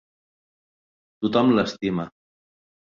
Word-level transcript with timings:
Tothom 1.21 1.55
l'estima. 1.59 2.11